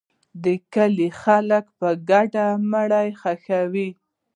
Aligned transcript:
د 0.43 0.45
کلي 0.73 1.09
خلک 1.21 1.63
په 1.79 1.87
ګډه 2.09 2.45
مړی 2.71 3.07
ښخوي. 3.19 3.89